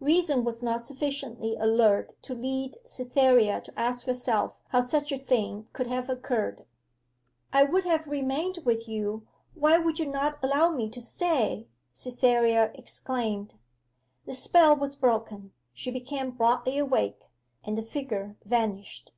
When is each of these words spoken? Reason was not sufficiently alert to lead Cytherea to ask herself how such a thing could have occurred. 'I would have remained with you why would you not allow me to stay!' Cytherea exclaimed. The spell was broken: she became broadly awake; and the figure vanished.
Reason 0.00 0.44
was 0.44 0.62
not 0.62 0.82
sufficiently 0.82 1.56
alert 1.58 2.12
to 2.24 2.34
lead 2.34 2.76
Cytherea 2.84 3.62
to 3.62 3.80
ask 3.80 4.04
herself 4.06 4.60
how 4.68 4.82
such 4.82 5.10
a 5.10 5.16
thing 5.16 5.66
could 5.72 5.86
have 5.86 6.10
occurred. 6.10 6.66
'I 7.54 7.64
would 7.64 7.84
have 7.84 8.06
remained 8.06 8.58
with 8.66 8.86
you 8.86 9.26
why 9.54 9.78
would 9.78 9.98
you 9.98 10.04
not 10.04 10.38
allow 10.44 10.68
me 10.68 10.90
to 10.90 11.00
stay!' 11.00 11.68
Cytherea 11.94 12.72
exclaimed. 12.74 13.54
The 14.26 14.34
spell 14.34 14.76
was 14.76 14.94
broken: 14.94 15.52
she 15.72 15.90
became 15.90 16.32
broadly 16.32 16.76
awake; 16.76 17.30
and 17.64 17.78
the 17.78 17.82
figure 17.82 18.36
vanished. 18.44 19.10